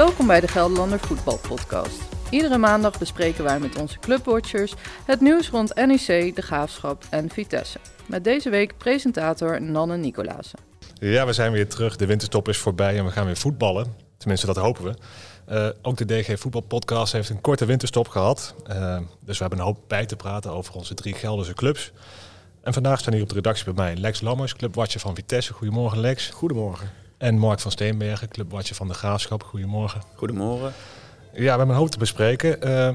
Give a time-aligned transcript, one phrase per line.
[0.00, 2.00] Welkom bij de Gelderlander Voetbal Podcast.
[2.30, 4.74] Iedere maandag bespreken wij met onze clubwatchers
[5.06, 7.78] het nieuws rond NEC, de Graafschap en Vitesse.
[8.06, 10.50] Met deze week presentator Nanne Nicolaas.
[10.94, 11.96] Ja, we zijn weer terug.
[11.96, 13.94] De winterstop is voorbij en we gaan weer voetballen.
[14.16, 14.94] Tenminste, dat hopen we.
[15.50, 18.54] Uh, ook de DG Voetbalpodcast heeft een korte winterstop gehad.
[18.70, 21.92] Uh, dus we hebben een hoop bij te praten over onze drie Gelderse clubs.
[22.62, 25.52] En vandaag staan hier op de redactie bij mij Lex Lammers, clubwatcher van Vitesse.
[25.52, 26.28] Goedemorgen Lex.
[26.28, 26.90] Goedemorgen.
[27.20, 29.42] En Mark van Steenbergen, clubwatcher van de Graafschap.
[29.42, 30.02] Goedemorgen.
[30.14, 30.72] Goedemorgen.
[31.32, 32.68] Ja, we hebben een hoop te bespreken.
[32.68, 32.94] Uh,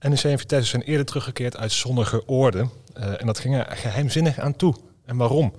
[0.00, 2.70] NEC en Vitesse zijn eerder teruggekeerd uit zonnige oorden.
[2.98, 4.74] Uh, en dat ging er geheimzinnig aan toe.
[5.04, 5.54] En waarom?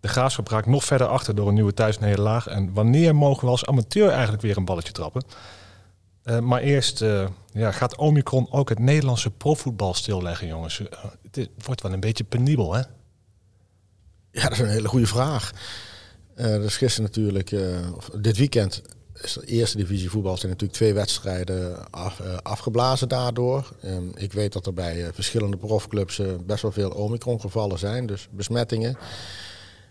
[0.00, 2.46] De Graafschap raakt nog verder achter door een nieuwe thuisnederlaag.
[2.46, 5.24] En wanneer mogen we als amateur eigenlijk weer een balletje trappen?
[6.24, 10.78] Uh, maar eerst, uh, ja, gaat Omicron ook het Nederlandse profvoetbal stilleggen, jongens?
[10.78, 10.86] Uh,
[11.30, 12.82] het wordt wel een beetje penibel, hè?
[14.30, 15.52] Ja, dat is een hele goede vraag.
[16.36, 17.54] Is gisteren natuurlijk,
[17.96, 18.82] of dit weekend,
[19.22, 23.72] is de eerste divisie voetbal zijn natuurlijk twee wedstrijden af, afgeblazen daardoor.
[23.84, 28.28] Um, ik weet dat er bij verschillende profclubs best wel veel Omicron gevallen zijn, dus
[28.30, 28.96] besmettingen.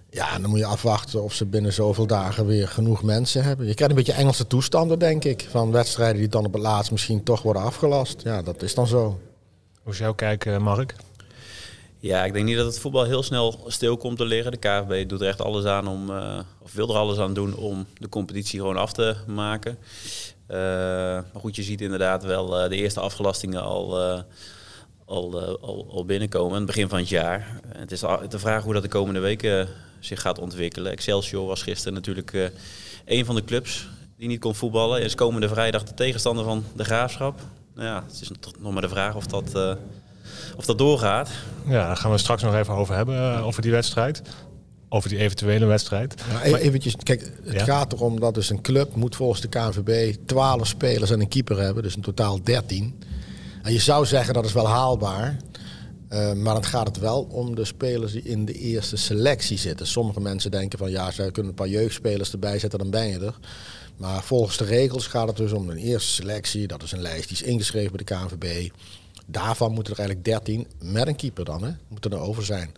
[0.10, 3.66] Ja, dan moet je afwachten of ze binnen zoveel dagen weer genoeg mensen hebben.
[3.68, 5.48] Je krijgt een beetje Engelse toestanden, denk ik.
[5.50, 8.22] Van wedstrijden die dan op het laatst misschien toch worden afgelast.
[8.22, 9.20] Ja, dat is dan zo.
[9.84, 10.96] Hoe zou kijken, Mark?
[12.04, 14.52] Ja, ik denk niet dat het voetbal heel snel stil komt te liggen.
[14.52, 17.86] De KVB doet echt alles aan om, uh, of wil er alles aan doen om
[17.98, 19.78] de competitie gewoon af te maken.
[20.48, 24.00] Uh, maar goed, je ziet inderdaad wel uh, de eerste afgelastingen al,
[25.06, 25.58] al,
[25.90, 27.62] al, binnenkomen aan het begin van het jaar.
[27.68, 29.68] Het is de vraag hoe dat de komende weken
[30.00, 30.92] zich gaat ontwikkelen.
[30.92, 32.52] Excelsior was gisteren natuurlijk
[33.06, 33.88] een van de clubs
[34.18, 35.02] die niet kon voetballen.
[35.02, 37.40] Is komende vrijdag de tegenstander van de Graafschap.
[37.76, 39.78] Nou ja, het is nog maar de vraag of dat,
[40.58, 41.30] of dat doorgaat.
[41.66, 44.22] Ja, daar gaan we straks nog even over hebben, uh, over die wedstrijd.
[44.90, 46.24] Over die eventuele wedstrijd.
[46.44, 47.64] Ja, maar, eventjes, kijk, het ja?
[47.64, 51.60] gaat erom dat dus een club moet volgens de KNVB 12 spelers en een keeper
[51.60, 51.84] hebben.
[51.84, 53.00] Dus in totaal 13.
[53.64, 55.38] En je zou zeggen dat is wel haalbaar.
[56.10, 59.88] Uh, maar dan gaat het wel om de spelers die in de eerste selectie zitten.
[59.88, 63.20] Sommige mensen denken van ja, ze kunnen een paar jeugdspelers erbij zetten, dan ben je
[63.20, 63.36] er.
[63.98, 66.68] Maar volgens de regels gaat het dus om een eerste selectie.
[66.68, 68.70] Dat is een lijst die is ingeschreven bij de KNVB.
[69.26, 72.72] Daarvan moeten er eigenlijk 13 met een keeper dan, hè, moeten er over zijn.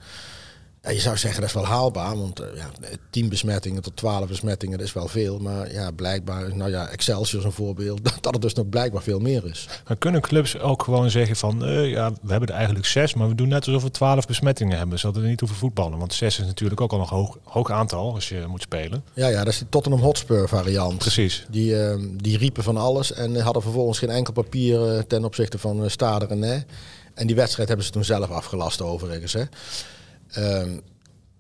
[0.86, 2.70] Ja, je zou zeggen dat is wel haalbaar, want uh, ja,
[3.10, 5.40] 10 besmettingen tot 12 besmettingen dat is wel veel.
[5.40, 9.20] Maar ja, blijkbaar, nou ja, Excelsior is een voorbeeld, dat, het dus nog blijkbaar veel
[9.20, 9.68] meer is.
[9.88, 13.28] Maar kunnen clubs ook gewoon zeggen van, uh, ja, we hebben er eigenlijk 6, maar
[13.28, 15.98] we doen net alsof we 12 besmettingen hebben, zodat we niet hoeven voetballen.
[16.00, 19.04] Want 6 is natuurlijk ook al een hoog, hoog aantal als je moet spelen.
[19.14, 20.98] Ja, ja, dat is de Tottenham Hotspur variant.
[20.98, 21.46] Precies.
[21.50, 25.90] Die, uh, die riepen van alles en hadden vervolgens geen enkel papier ten opzichte van
[25.90, 26.66] Stade René.
[27.14, 29.34] En die wedstrijd hebben ze toen zelf afgelast overigens.
[29.34, 29.44] Hè.
[30.38, 30.82] Um,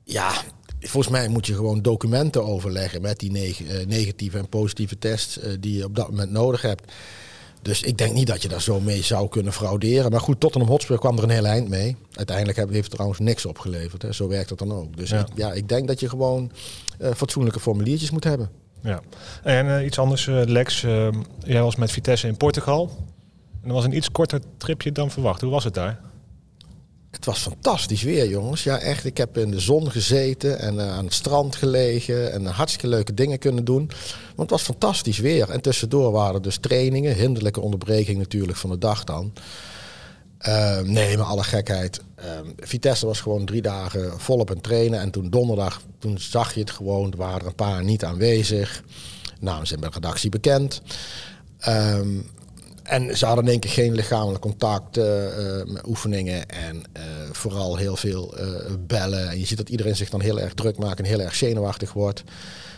[0.03, 0.31] ja,
[0.79, 5.37] volgens mij moet je gewoon documenten overleggen met die neg uh, negatieve en positieve tests
[5.37, 6.91] uh, die je op dat moment nodig hebt.
[7.61, 10.11] Dus ik denk niet dat je daar zo mee zou kunnen frauderen.
[10.11, 11.95] Maar goed, Tottenham Hotspur kwam er een heel eind mee.
[12.13, 14.01] Uiteindelijk heeft het trouwens niks opgeleverd.
[14.01, 14.13] Hè.
[14.13, 14.97] Zo werkt het dan ook.
[14.97, 16.51] Dus ja, ik, ja, ik denk dat je gewoon
[17.01, 18.49] uh, fatsoenlijke formuliertjes moet hebben.
[18.81, 19.01] Ja.
[19.43, 20.81] En iets anders, Lex.
[21.39, 22.91] jij was met Vitesse in Portugal.
[23.61, 25.41] En dat was een iets korter tripje dan verwacht.
[25.41, 25.99] Hoe was het daar?
[27.15, 28.63] Het was fantastisch weer, jongens.
[28.63, 29.05] Ja, echt.
[29.05, 32.87] Ik heb in de zon gezeten en uh, aan het strand gelegen en uh, hartstikke
[32.87, 33.89] leuke dingen kunnen doen.
[34.25, 35.49] Want het was fantastisch weer.
[35.49, 39.33] En tussendoor waren dus trainingen, hinderlijke onderbreking natuurlijk van de dag dan.
[40.47, 42.01] Uh, nee, maar alle gekheid.
[42.57, 44.99] Vitesse was gewoon drie dagen volop aan trainen.
[44.99, 47.11] En toen donderdag, toen zag je het gewoon.
[47.11, 48.83] Er waren een paar niet aanwezig.
[49.39, 50.81] Ze zijn bij de redactie bekend.
[51.67, 52.29] Um,
[52.85, 55.05] en ze hadden in één keer geen lichamelijk contact, uh,
[55.87, 58.35] oefeningen en uh, vooral heel veel
[58.79, 59.29] bellen.
[59.29, 61.93] En je ziet dat iedereen zich dan heel erg druk maakt en heel erg zenuwachtig
[61.93, 62.23] wordt.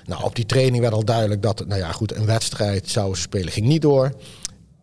[0.06, 3.52] Nou, op die training werd al duidelijk dat, nou ja, goed, een wedstrijd zou spelen,
[3.52, 4.12] ging niet door.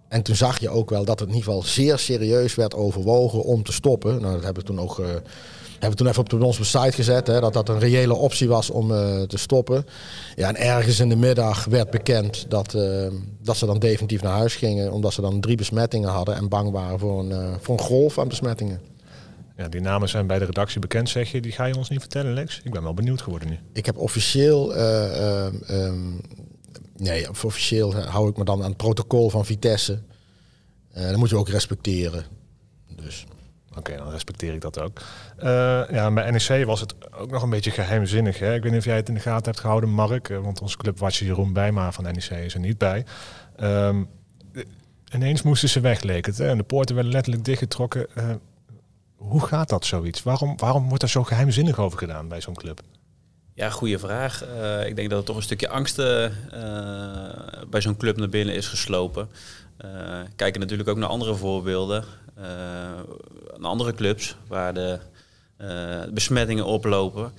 [0.09, 3.43] En toen zag je ook wel dat het in ieder geval zeer serieus werd overwogen
[3.43, 4.21] om te stoppen.
[4.21, 5.01] Nou, dat hebben we toen ook
[5.85, 8.71] hebben we toen even op onze site gezet, hè, dat dat een reële optie was
[8.71, 9.87] om uh, te stoppen.
[10.35, 13.07] Ja, en ergens in de middag werd bekend dat, uh,
[13.43, 16.71] dat ze dan definitief naar huis gingen, omdat ze dan drie besmettingen hadden en bang
[16.71, 18.81] waren voor een, uh, voor een golf aan besmettingen.
[19.57, 21.41] Ja, die namen zijn bij de redactie bekend, zeg je.
[21.41, 22.61] Die ga je ons niet vertellen, Lex?
[22.65, 23.59] Ik ben wel benieuwd geworden nu.
[23.73, 24.77] Ik heb officieel...
[25.71, 26.21] Um,
[26.97, 30.03] nee, officieel hou ik me dan aan het protocol van Vitesse.
[30.93, 32.25] dat moet je ook respecteren.
[32.89, 33.27] Dus...
[33.77, 35.01] Oké, dan respecteer ik dat ook.
[35.39, 35.45] Uh,
[35.91, 38.39] ja, bij NEC was het ook nog een beetje geheimzinnig.
[38.39, 38.55] Hè?
[38.55, 40.29] Ik weet niet of jij het in de gaten hebt gehouden, Mark.
[40.29, 43.05] Want onze clubwatcher Jeroen Bijma van NEC is er niet bij.
[43.61, 44.09] Um,
[45.15, 46.39] ineens moesten ze weg, leek het.
[46.39, 46.49] Hè?
[46.49, 48.07] En de poorten werden letterlijk dichtgetrokken.
[49.17, 50.23] Hoe gaat dat zoiets?
[50.23, 52.81] Waarom, waarom wordt er zo geheimzinnig over gedaan bij zo'n club?
[53.57, 54.45] Ja, goede vraag.
[54.47, 56.27] Uh, ik denk dat er toch een stukje angst uh,
[57.69, 59.29] bij zo'n club naar binnen is geslopen.
[59.85, 59.91] Uh,
[60.37, 62.05] kijken natuurlijk ook naar andere voorbeelden.
[63.57, 64.99] naar andere clubs waar de
[66.11, 67.33] besmettingen oplopen.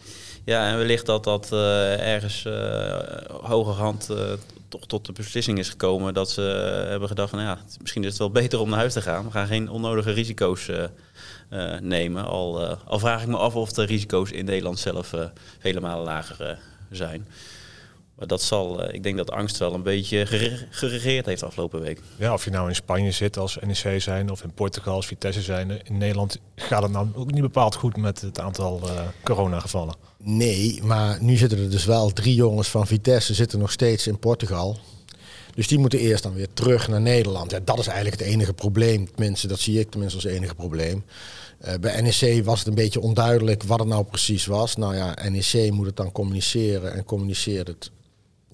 [0.45, 1.51] Ja, en wellicht dat dat
[1.99, 2.47] ergens
[3.41, 4.09] hogerhand
[4.67, 6.41] toch tot de beslissing is gekomen dat ze
[6.89, 9.25] hebben gedacht van ja, misschien is het wel beter om naar huis te gaan.
[9.25, 12.25] We gaan geen onnodige risico's uh, nemen.
[12.25, 15.13] Al, al vraag ik me af of de risico's in Nederland zelf
[15.59, 16.59] vele malen lager
[16.91, 17.27] zijn.
[18.17, 20.25] Maar dat zal, ik denk dat angst wel een beetje
[20.69, 22.01] geregeerd heeft afgelopen week.
[22.17, 25.41] Ja, of je nou in Spanje zit als NEC zijn of in Portugal als Vitesse
[25.41, 25.83] zijn.
[25.83, 29.95] In Nederland gaat het nou ook niet bepaald goed met het aantal uh, coronagevallen.
[30.17, 34.19] Nee, maar nu zitten er dus wel drie jongens van Vitesse zitten nog steeds in
[34.19, 34.77] Portugal.
[35.55, 37.51] Dus die moeten eerst dan weer terug naar Nederland.
[37.51, 39.11] Ja, dat is eigenlijk het enige probleem.
[39.15, 41.03] Tenminste, dat zie ik tenminste als enige probleem.
[41.65, 44.75] Uh, bij NEC was het een beetje onduidelijk wat het nou precies was.
[44.75, 47.91] Nou ja, NEC moet het dan communiceren en communiceert het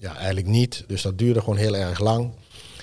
[0.02, 0.84] ja, eigenlijk niet.
[0.86, 2.30] Dus dat duurde gewoon heel erg lang.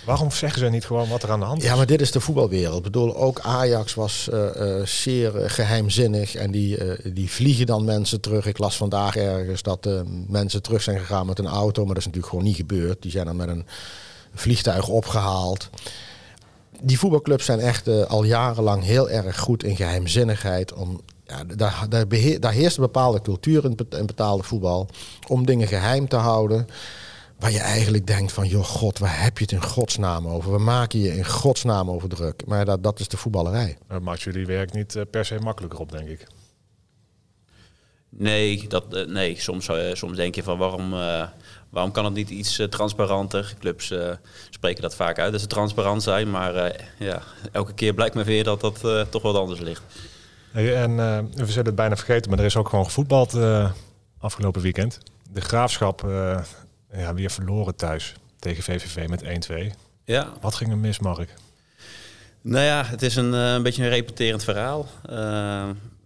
[0.06, 1.68] Waarom zeggen ze niet gewoon wat er aan de hand is?
[1.68, 2.78] Ja, maar dit is de voetbalwereld.
[2.78, 6.36] Ik bedoel, ook Ajax was uh, uh, zeer geheimzinnig.
[6.36, 6.78] En die,
[7.14, 8.46] die vliegen dan mensen terug.
[8.46, 9.90] Ik las vandaag ergens dat
[10.28, 11.86] mensen terug zijn gegaan met een auto.
[11.86, 13.02] Maar dat is natuurlijk gewoon niet gebeurd.
[13.02, 13.66] Die zijn dan met een
[14.34, 15.70] vliegtuig opgehaald.
[16.82, 20.74] Die voetbalclubs zijn echt al jarenlang heel erg goed in geheimzinnigheid.
[20.74, 24.90] Om, ja, daar, daar, beheer, daar heerst een bepaalde cultuur in, in betaalde voetbal.
[25.28, 26.68] Om dingen geheim te houden.
[27.40, 30.52] Waar je eigenlijk denkt van, joh god, waar heb je het in godsnaam over?
[30.52, 32.46] We maken je in godsnaam over druk.
[32.46, 33.78] Maar dat, dat is de voetballerij.
[33.88, 36.28] Dat maakt jullie werk niet uh, per se makkelijker op, denk ik.
[38.10, 39.40] Nee, dat, uh, nee.
[39.40, 40.94] Soms, soms denk je van waarom
[41.70, 43.54] Waarom kan het niet iets uh, transparanter?
[43.60, 44.12] Clubs uh,
[44.50, 46.66] spreken dat vaak uit dat ze transparant zijn, maar uh,
[46.98, 47.22] ja,
[47.52, 49.84] elke keer blijkt me weer dat dat toch wat anders ligt.
[50.52, 50.96] Hey, en
[51.32, 53.38] we zullen het bijna vergeten, maar er is ook gewoon gevoetbald
[54.20, 55.00] afgelopen weekend.
[55.32, 56.02] De graafschap
[56.94, 59.76] ja, weer verloren thuis tegen VVV met 1-2.
[60.04, 60.34] Ja.
[60.42, 61.34] Wat ging er mis, Mark?
[62.42, 64.88] Nou ja, het is een, een beetje een repeterend verhaal.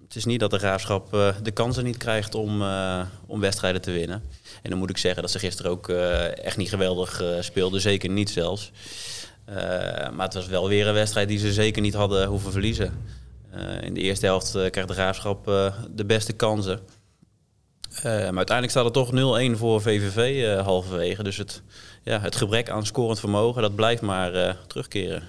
[0.03, 1.11] het is niet dat de graafschap
[1.43, 2.63] de kansen niet krijgt om,
[3.25, 4.23] om wedstrijden te winnen.
[4.61, 7.81] En dan moet ik zeggen dat ze gisteren ook eh, echt niet geweldig speelden.
[7.81, 8.71] Zeker niet zelfs.
[9.45, 9.55] Eh,
[10.09, 12.93] maar het was wel weer een wedstrijd die ze zeker niet hadden hoeven verliezen.
[13.81, 15.45] in de eerste helft krijgt de Graafschap
[15.95, 16.79] de beste kansen.
[18.03, 21.23] Maar uiteindelijk staat het toch 0-1 voor VVV halverwege.
[21.23, 21.61] Dus het,
[22.03, 25.23] ja, het gebrek aan scorend vermogen, dat blijft maar terugkeren.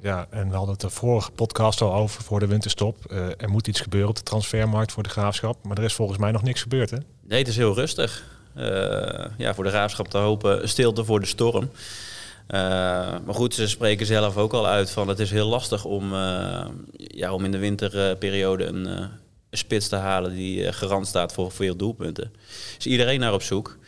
[0.00, 2.96] Ja, en we hadden het de vorige podcast al over voor de winterstop.
[3.38, 5.56] er moet iets gebeuren op de transfermarkt voor de graafschap.
[5.62, 6.98] Maar er is volgens mij nog niks gebeurd, hè?
[7.20, 8.24] Nee, het is heel rustig.
[8.54, 11.70] Eh, ja, voor de graafschap te hopen stilte voor de storm.
[12.48, 12.58] Uh,
[13.24, 16.14] maar goed, ze spreken zelf ook al uit van het is heel lastig om,
[16.96, 19.10] ja, om in de winterperiode een,
[19.56, 22.32] spits te halen die garant staat voor veel doelpunten.
[22.78, 23.78] Is iedereen naar op zoek.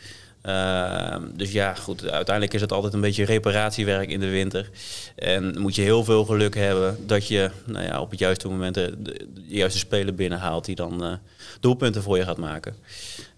[0.45, 4.69] Uh, dus ja, goed, uiteindelijk is het altijd een beetje reparatiewerk in de winter.
[5.15, 8.75] En moet je heel veel geluk hebben dat je nou ja, op het juiste moment
[8.75, 11.13] de, juiste speler binnenhaalt die dan uh,
[11.59, 12.75] doelpunten voor je gaat maken.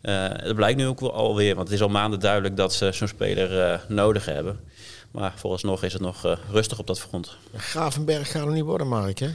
[0.01, 3.07] Uh, dat blijkt nu ook alweer, want het is al maanden duidelijk dat ze zo'n
[3.07, 4.59] speler nodig hebben.
[5.11, 7.37] Maar vooralsnog is het nog rustig op dat front.
[7.55, 9.29] Gravenberg gaat er niet worden, Mark, hè?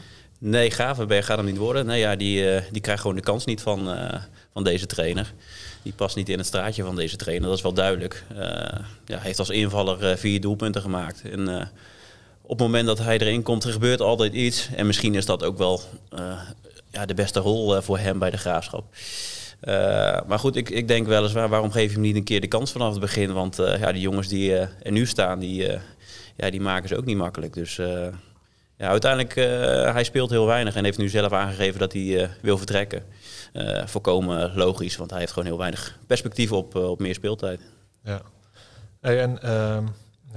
[0.44, 1.86] Nee, Gravenberg gaat er niet worden.
[1.86, 3.96] Nee, ja, die, die krijgt gewoon de kans niet van,
[4.52, 5.32] van deze trainer
[5.82, 7.48] die past niet in het straatje van deze trainer.
[7.48, 8.24] Dat is wel duidelijk.
[8.32, 8.38] Uh,
[9.04, 11.22] ja, heeft als invaller uh, vier doelpunten gemaakt.
[11.30, 11.60] En uh,
[12.42, 14.68] op het moment dat hij erin komt, er gebeurt altijd iets.
[14.76, 15.80] En misschien is dat ook wel
[16.90, 18.84] ja, de beste rol voor hem bij de graafschap.
[20.26, 22.72] maar goed, ik, ik denk weliswaar, waarom geef je hem niet een keer de kans
[22.72, 23.32] vanaf het begin?
[23.32, 25.70] Want ja, die jongens die er nu staan, die,
[26.36, 27.54] ja, die maken ze ook niet makkelijk.
[27.54, 27.80] Dus
[28.88, 29.34] uiteindelijk,
[29.94, 33.04] hij speelt heel weinig en heeft nu zelf aangegeven dat hij wil vertrekken
[33.52, 37.60] uh, volkomen logisch, want hij heeft gewoon heel weinig perspectief op, uh, op meer speeltijd.
[38.04, 38.22] Ja.
[39.00, 39.78] En uh,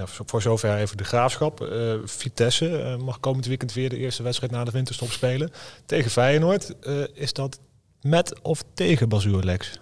[0.05, 1.61] voor zover even de graafschap.
[1.61, 5.51] Uh, Vitesse mag komend weekend weer de eerste wedstrijd na de winterstop spelen.
[5.85, 6.73] Tegen Feyenoord.
[7.13, 7.59] is dat
[8.01, 9.79] met of tegen Bazuur Lex?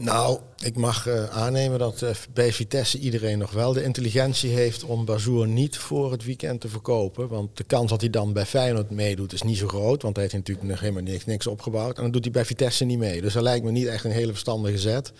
[0.00, 4.84] Nou, ik mag uh, aannemen dat uh, bij Vitesse iedereen nog wel de intelligentie heeft
[4.84, 7.28] om Bazoer niet voor het weekend te verkopen.
[7.28, 10.02] Want de kans dat hij dan bij Feyenoord meedoet is niet zo groot.
[10.02, 11.96] Want hij heeft natuurlijk nog helemaal niks, opgebouwd.
[11.96, 13.20] En dan doet hij bij Vitesse niet mee.
[13.20, 15.12] Dus dat lijkt me niet echt een hele verstandige zet.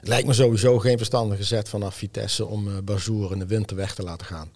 [0.00, 3.94] Het lijkt me sowieso geen verstandige zet vanaf Vitesse om uh, in de winter weg
[3.94, 4.50] te laten gaan.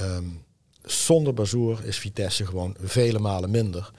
[0.00, 0.44] Um,
[0.82, 3.90] zonder Bazoer is Vitesse gewoon vele malen minder.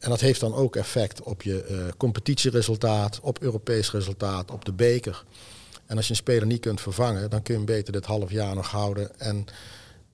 [0.00, 4.72] En dat heeft dan ook effect op je uh, competitieresultaat, op Europees resultaat, op de
[4.72, 5.24] beker.
[5.86, 8.30] En als je een speler niet kunt vervangen, dan kun je hem beter dit half
[8.30, 9.46] jaar nog houden en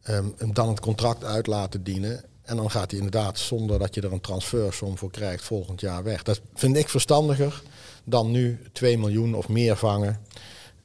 [0.08, 2.24] um, hem dan het contract uit laten dienen.
[2.42, 6.02] En dan gaat hij inderdaad, zonder dat je er een transfersom voor krijgt, volgend jaar
[6.02, 6.22] weg.
[6.22, 7.62] Dat vind ik verstandiger
[8.04, 10.20] dan nu 2 miljoen of meer vangen.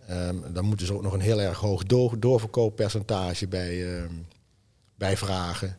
[0.08, 4.14] Ehm, dan moeten ze ook nog een heel erg hoog door, doorverkooppercentage bij, ehm,
[4.96, 5.78] bij vragen.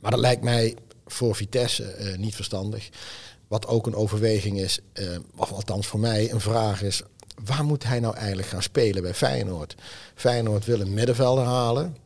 [0.00, 0.76] Maar dat lijkt mij
[1.12, 2.88] voor Vitesse eh, niet verstandig.
[3.48, 7.02] Wat ook een overweging is, uh, of althans voor mij een vraag is,
[7.44, 9.74] waar moet hij nou eigenlijk gaan spelen bij Feyenoord?
[10.14, 11.96] Feyenoord wil een middenvelder halen.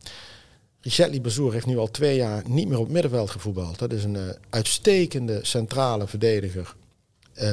[0.81, 3.79] Richetli Bezoer heeft nu al twee jaar niet meer op middenveld gevoetbald.
[3.79, 6.75] Dat is een uh, uitstekende centrale verdediger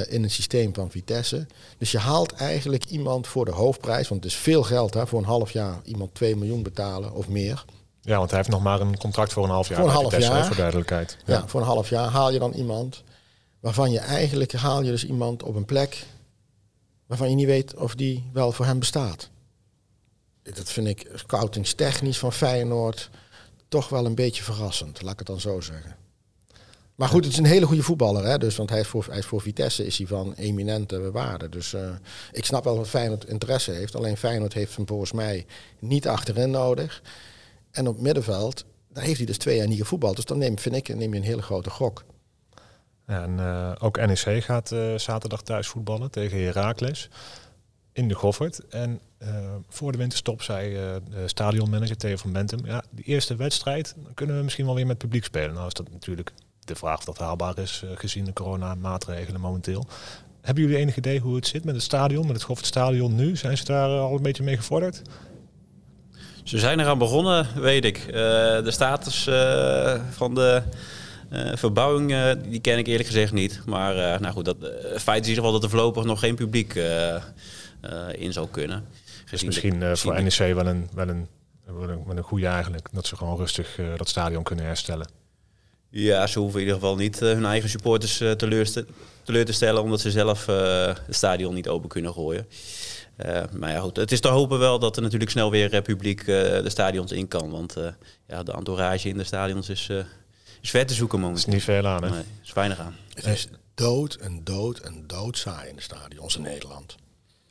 [0.08, 1.46] in het systeem van Vitesse.
[1.78, 5.18] Dus je haalt eigenlijk iemand voor de hoofdprijs, want het is veel geld hè, voor
[5.18, 7.64] een half jaar iemand 2 miljoen betalen of meer.
[8.04, 9.78] Ja, want hij heeft nog maar een contract voor een half jaar.
[9.78, 10.46] Voor een half Vitesse, jaar.
[10.46, 11.16] Voor duidelijkheid.
[11.24, 11.34] Ja.
[11.34, 13.02] ja, voor een half jaar haal je dan iemand
[13.60, 16.06] waarvan je eigenlijk haal je dus iemand op een plek
[17.06, 19.30] waarvan je niet weet of die wel voor hem bestaat.
[20.42, 23.10] Dat vind ik scoutingstechnisch van Feyenoord
[23.68, 25.96] toch wel een beetje verrassend, laat ik het dan zo zeggen.
[26.94, 28.24] Maar goed, het is een hele goede voetballer.
[28.24, 28.38] Hè?
[28.38, 31.48] Dus, want hij is, voor, hij is voor Vitesse is hij van eminente waarde.
[31.48, 31.90] Dus uh,
[32.32, 33.96] ik snap wel dat Feyenoord interesse heeft.
[33.96, 35.46] Alleen Feyenoord heeft hem volgens mij
[35.78, 37.02] niet achterin nodig.
[37.74, 40.16] En op middenveld, daar heeft hij dus twee jaar niet gevoetbald.
[40.16, 42.04] Dus dan neem, vind ik, neem je een hele grote gok.
[43.04, 47.08] En uh, ook NEC gaat uh, zaterdag thuis voetballen tegen Heracles
[47.92, 48.68] in de Goffert.
[48.68, 49.28] En uh,
[49.68, 50.72] voor de winterstop zei
[51.10, 52.66] de stadionmanager Theo van Bentum...
[52.66, 55.54] ja, die eerste wedstrijd kunnen we misschien wel weer met publiek spelen.
[55.54, 56.32] Nou is dat natuurlijk
[56.64, 59.86] de vraag of dat haalbaar is gezien de coronamaatregelen momenteel.
[60.40, 63.36] Hebben jullie enig idee hoe het zit met het stadion, met het Goffertstadion nu?
[63.36, 65.02] Zijn ze daar al een beetje mee gevorderd?
[66.44, 67.98] Ze zijn eraan begonnen, weet ik.
[68.06, 70.62] Uh, de status uh, van de
[71.32, 73.60] uh, verbouwing, die ken ik eerlijk gezegd niet.
[73.66, 76.34] Maar nou goed, dat, het feit is in ieder geval dat er voorlopig nog geen
[76.34, 76.74] publiek
[78.12, 78.84] in zou kunnen.
[79.30, 81.28] Dus misschien de, voor NEC wel een, wel, een,
[81.66, 82.88] wel, een, wel een goede eigenlijk.
[82.92, 85.08] Dat ze gewoon rustig dat stadion kunnen herstellen.
[85.90, 88.84] Ja, ze hoeven in ieder geval niet hun eigen supporters teleur,
[89.22, 89.82] teleur te stellen...
[89.82, 92.46] omdat ze zelf het stadion niet open kunnen gooien.
[93.16, 95.82] Uh, maar ja, goed, het is te hopen wel dat er natuurlijk snel weer uh,
[95.82, 97.50] publiek uh, de stadions in kan.
[97.50, 97.76] Want
[98.26, 99.90] ja, de entourage in de stadions is,
[100.60, 101.46] is ver te zoeken momenteel.
[101.46, 102.10] is niet veel aan, hè?
[102.10, 102.96] Nee, is weinig aan.
[103.14, 106.96] Het is dood en dood en dood saai in de stadions in Nederland.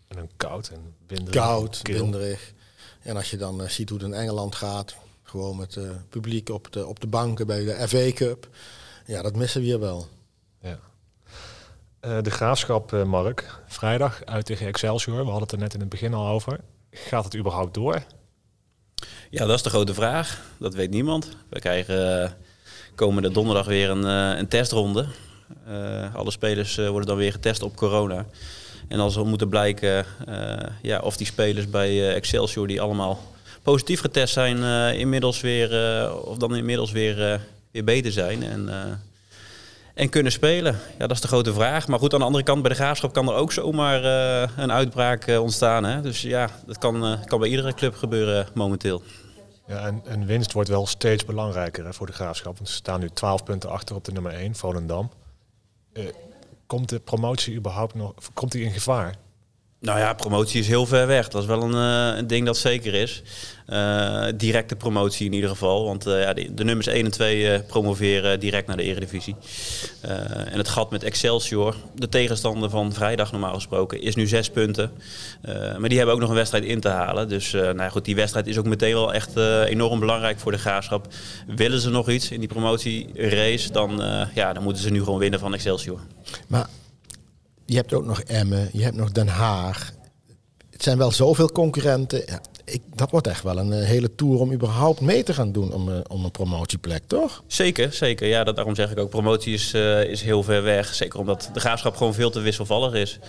[0.08, 1.42] En een koud en winderig.
[1.42, 2.54] Koud, winderig.
[3.02, 5.78] En als je dan ziet hoe het in Engeland gaat, gewoon met
[6.10, 8.50] publiek op de, op de banken bij de FA Cup.
[9.06, 10.08] Ja, dat missen we hier wel.
[10.62, 10.80] Ja.
[12.06, 13.60] Uh, de graafschap, uh, Mark.
[13.68, 15.18] Vrijdag uit tegen Excelsior.
[15.18, 16.60] We hadden het er net in het begin al over.
[16.92, 18.04] Gaat het überhaupt door?
[19.30, 20.42] Ja, dat is de grote vraag.
[20.58, 21.38] Dat weet niemand.
[21.50, 22.30] We krijgen uh,
[22.96, 24.04] komende donderdag weer een,
[24.40, 25.06] een testronde.
[26.14, 28.26] alle spelers worden dan weer getest op corona.
[28.88, 30.06] En als er moeten blijken
[30.82, 33.20] ja, of die spelers bij Excelsior die allemaal
[33.62, 34.64] positief getest zijn,
[34.96, 35.70] inmiddels weer,
[36.26, 37.42] of dan inmiddels weer,
[37.72, 38.44] weer beter zijn.
[38.44, 38.70] En
[39.94, 40.80] en kunnen spelen?
[40.98, 41.88] Ja, dat is de grote vraag.
[41.88, 44.72] Maar goed, aan de andere kant, bij de graafschap kan er ook zomaar uh, een
[44.72, 45.84] uitbraak uh, ontstaan.
[45.84, 46.02] Hè?
[46.02, 49.02] Dus ja, dat kan, uh, kan bij iedere club gebeuren momenteel.
[49.68, 52.56] Ja, en, en, winst wordt wel steeds belangrijker hè, voor de graafschap.
[52.56, 55.12] Want ze staan nu 12 punten achter op de nummer 1, Volendam.
[56.66, 59.16] komt de promotie überhaupt nog komt die in gevaar?
[59.84, 61.28] Nou ja, promotie is heel ver weg.
[61.28, 63.22] Dat is wel een, uh, een ding dat zeker is.
[63.70, 65.86] Uh, directe promotie in ieder geval.
[65.86, 69.36] Want uh, ja, de, de, nummers 1 en 2 promoveren direct naar de eredivisie.
[70.02, 74.92] en het gat met Excelsior, de tegenstander van vrijdag normaal gesproken, is nu zes punten.
[75.78, 77.30] maar die hebben ook nog een wedstrijd in te halen.
[77.30, 80.58] Dus nou ja, goed, die wedstrijd is ook meteen wel echt enorm belangrijk voor de
[80.58, 81.08] graafschap.
[81.56, 84.02] Willen ze nog iets in die promotierace, dan,
[84.34, 86.00] ja, dan moeten ze nu gewoon winnen van Excelsior.
[86.48, 86.68] Maar
[87.66, 89.92] je hebt ook nog Emmen, je hebt nog Den Haag.
[90.72, 92.24] Het zijn wel zoveel concurrenten.
[92.26, 95.52] Ja, ik, dat wordt echt wel een uh, hele tour om überhaupt mee te gaan
[95.52, 97.44] doen om, uh, om een promotieplek, toch?
[97.48, 98.28] Zeker, zeker.
[98.28, 100.94] Ja, dat, daarom zeg ik ook, promotie is, uh, is heel ver weg.
[100.94, 103.20] Zeker omdat de graafschap gewoon veel te wisselvallig is.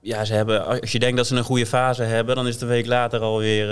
[0.00, 2.62] ja, ze hebben, als je denkt dat ze een goede fase hebben, dan is het
[2.62, 3.68] een week later alweer...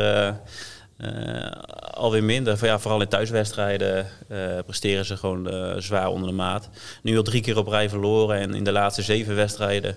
[0.99, 1.51] Uh,
[1.91, 2.65] alweer minder.
[2.65, 6.69] Ja, vooral in thuiswedstrijden uh, presteren ze gewoon uh, zwaar onder de maat.
[7.03, 9.97] Nu al drie keer op rij verloren en in de laatste zeven wedstrijden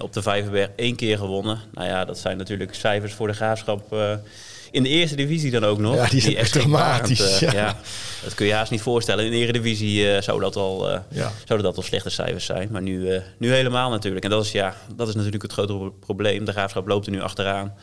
[0.00, 1.60] op de Vijverberg één keer gewonnen.
[1.72, 3.96] Nou ja, dat zijn natuurlijk cijfers voor de graafschap.
[4.70, 5.94] in de eerste divisie dan ook nog.
[5.94, 7.38] Ja, die, die echt dramatisch.
[7.38, 7.52] Ja.
[7.52, 7.76] ja.
[8.24, 9.24] dat kun je haast niet voorstellen.
[9.24, 11.32] In de eredivisie zou, dat al, ja.
[11.44, 12.68] zouden dat al slechte cijfers zijn.
[12.70, 14.24] Maar nu, nu helemaal natuurlijk.
[14.24, 16.44] En dat is, ja, dat is natuurlijk het grote probleem.
[16.44, 17.74] De graafschap loopt er nu achteraan.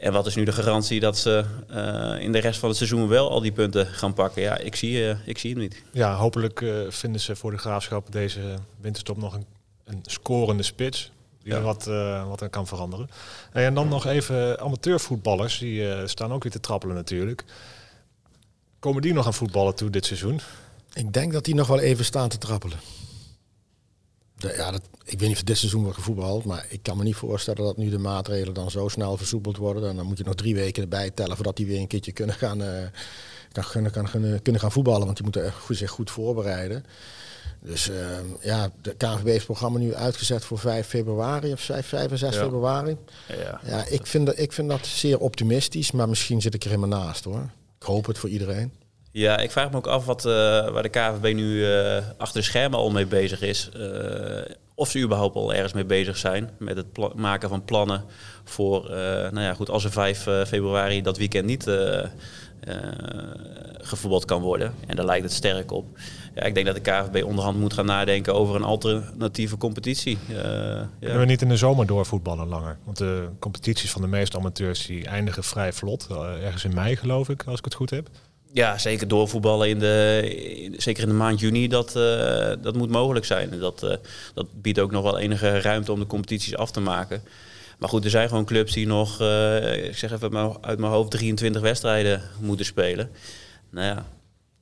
[0.00, 3.08] En wat is nu de garantie dat ze uh, in de rest van het seizoen
[3.08, 4.42] wel al die punten gaan pakken?
[4.42, 5.82] Ja, ik zie, uh, ik zie het niet.
[5.92, 8.40] Ja, hopelijk uh, vinden ze voor de graafschap deze
[8.80, 9.46] winterstop nog een,
[9.84, 11.10] een scorende spits.
[11.42, 11.60] Die ja.
[11.60, 11.84] wat,
[12.28, 13.08] wat er kan veranderen.
[13.52, 15.58] En dan nog even amateurvoetballers.
[15.58, 17.44] Die staan ook weer te trappelen natuurlijk.
[18.78, 20.40] Komen die nog aan voetballen toe dit seizoen?
[20.92, 22.78] Ik denk dat die nog wel even staan te trappelen.
[24.36, 27.02] De, ja, dat, ik weet niet of dit seizoen wordt gevoetbald, maar ik kan me
[27.02, 29.88] niet voorstellen dat nu de maatregelen dan zo snel versoepeld worden.
[29.88, 32.34] En dan moet je nog drie weken erbij tellen voordat die weer een keertje kunnen
[32.34, 32.68] gaan, uh,
[33.52, 35.04] kan, kan, kan, kunnen gaan voetballen.
[35.04, 36.84] Want die moeten goed, zich goed voorbereiden.
[37.60, 37.96] Dus uh,
[38.40, 42.18] ja, de KNVB heeft het programma nu uitgezet voor 5 februari of 5, 5 en
[42.18, 42.42] 6 ja.
[42.42, 42.96] februari.
[43.28, 46.70] Ja, ja ik, vind dat, ik vind dat zeer optimistisch, maar misschien zit ik er
[46.70, 47.50] helemaal naast hoor.
[47.78, 48.72] Ik hoop het voor iedereen.
[49.16, 50.32] Ja, ik vraag me ook af wat, uh,
[50.68, 53.70] waar de KVB nu uh, achter de schermen al mee bezig is.
[53.76, 58.04] Uh, of ze überhaupt al ergens mee bezig zijn met het maken van plannen
[58.44, 58.84] voor,
[59.30, 61.70] nou ja, goed, als er 5 februari dat weekend niet
[63.80, 64.74] gevoetbald kan worden.
[64.86, 65.86] En daar lijkt het sterk op.
[66.34, 70.18] Ja, ik denk dat de KVB onderhand moet gaan nadenken over een alternatieve competitie.
[70.28, 70.88] ja.
[71.00, 72.78] Kunnen we niet in de zomer doorvoetballen langer?
[72.84, 76.06] Want de competities van de meeste amateurs die eindigen vrij vlot.
[76.42, 78.08] ergens in mei geloof ik, als ik het goed heb.
[78.56, 83.24] Ja, zeker doorvoetballen in de, zeker in de maand juni, dat, uh, dat moet mogelijk
[83.24, 83.52] zijn.
[83.52, 83.94] En dat, uh,
[84.34, 87.22] dat biedt ook nog wel enige ruimte om de competities af te maken.
[87.78, 91.10] Maar goed, er zijn gewoon clubs die nog, uh, ik zeg even uit mijn hoofd,
[91.10, 93.10] 23 wedstrijden moeten spelen.
[93.70, 94.06] Nou ja,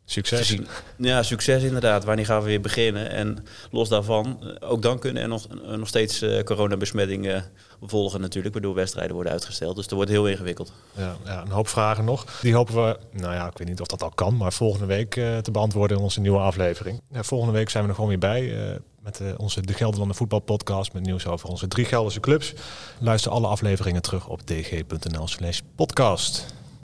[0.06, 0.58] Succes.
[0.96, 2.04] Ja, succes inderdaad.
[2.04, 3.11] Wanneer gaan we weer beginnen?
[3.11, 7.44] En los daarvan, eh, ook dan kunnen er nog, eh, nog steeds uh, coronabesmettingen
[7.82, 9.76] volgen natuurlijk, waardoor wedstrijden worden uitgesteld.
[9.76, 10.73] Dus dat wordt heel ingewikkeld.
[10.96, 12.40] Ja, ja, een hoop vragen nog.
[12.40, 15.16] Die hopen we, nou ja, ik weet niet of dat al kan, maar volgende week
[15.16, 17.00] uh, te beantwoorden in onze nieuwe aflevering.
[17.11, 18.42] Ja, volgende week zijn we er gewoon weer bij.
[18.42, 22.52] Uh, met onze De Gelderlanden Voetbalpodcast met nieuws over onze drie Gelderse clubs.
[23.00, 26.54] Luister alle afleveringen terug op dg.nl slash podcast.